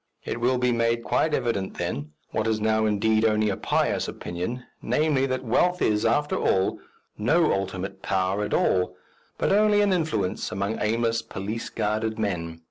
It 0.25 0.41
will 0.41 0.57
be 0.57 0.71
made 0.71 1.03
quite 1.03 1.35
evident 1.35 1.77
then, 1.77 2.13
what 2.31 2.47
is 2.47 2.59
now 2.59 2.87
indeed 2.87 3.23
only 3.23 3.49
a 3.49 3.55
pious 3.55 4.07
opinion, 4.07 4.63
namely, 4.81 5.27
that 5.27 5.43
wealth 5.45 5.79
is, 5.79 6.07
after 6.07 6.37
all, 6.37 6.79
no 7.19 7.53
ultimate 7.53 8.01
Power 8.01 8.43
at 8.43 8.51
all, 8.55 8.95
but 9.37 9.51
only 9.51 9.79
an 9.79 9.93
influence 9.93 10.51
among 10.51 10.79
aimless, 10.81 11.21
police 11.21 11.69
guarded 11.69 12.17
men. 12.17 12.59